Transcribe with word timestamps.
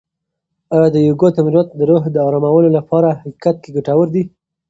آیا 0.75 0.87
د 0.91 0.97
یوګا 1.07 1.29
تمرینات 1.37 1.67
د 1.75 1.81
روح 1.89 2.03
د 2.11 2.17
ارامولو 2.27 2.69
لپاره 2.77 3.07
په 3.11 3.17
حقیقت 3.23 3.55
کې 3.63 3.69
ګټور 3.75 4.07
دي؟ 4.15 4.23